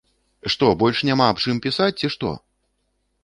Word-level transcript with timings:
Што, 0.53 0.69
больш 0.83 1.01
няма 1.09 1.27
аб 1.33 1.43
чым 1.45 1.59
пісаць, 1.65 1.91
ці 2.01 2.07
што? 2.13 2.31